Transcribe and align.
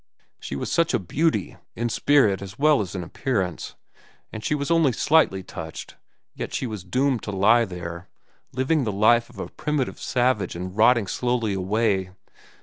She 0.39 0.55
was 0.55 0.71
such 0.71 0.95
a 0.95 0.99
beauty, 0.99 1.57
in 1.75 1.87
spirit 1.89 2.41
as 2.41 2.57
well 2.57 2.81
as 2.81 2.95
in 2.95 3.03
appearance, 3.03 3.75
and 4.33 4.43
she 4.43 4.55
was 4.55 4.71
only 4.71 4.93
slightly 4.93 5.43
touched; 5.43 5.95
yet 6.33 6.55
she 6.55 6.65
was 6.65 6.83
doomed 6.83 7.21
to 7.21 7.31
lie 7.31 7.65
there, 7.65 8.09
living 8.51 8.83
the 8.83 8.91
life 8.91 9.29
of 9.29 9.37
a 9.37 9.47
primitive 9.49 9.99
savage 10.01 10.55
and 10.55 10.75
rotting 10.75 11.05
slowly 11.05 11.53
away. 11.53 12.09